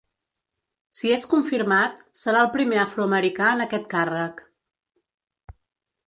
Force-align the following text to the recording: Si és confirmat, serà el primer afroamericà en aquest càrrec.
Si 0.99 1.11
és 1.17 1.25
confirmat, 1.33 1.99
serà 2.21 2.39
el 2.45 2.49
primer 2.55 2.79
afroamericà 2.83 3.51
en 3.57 3.61
aquest 3.67 3.85
càrrec. 3.91 4.41